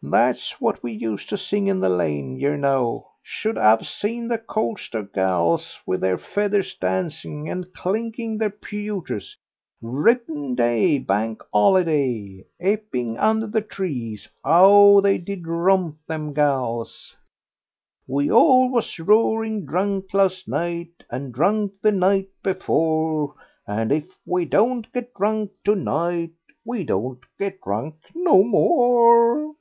[0.00, 4.38] "That's what we used to sing in the Lane, yer know; should 'ave seen the
[4.38, 9.36] coster gals with their feathers, dancing and clinking their pewters.
[9.82, 17.16] Rippin Day, Bank 'oliday, Epping, under the trees 'ow they did romp, them gals!
[18.06, 23.34] "'We all was roaring drunk last night, And drunk the night before;
[23.66, 29.54] And if we don't get drunk to night, We won't get drunk no more.'